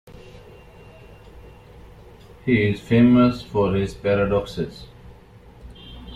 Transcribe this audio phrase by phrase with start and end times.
[2.43, 4.87] He is famous for his paradoxes.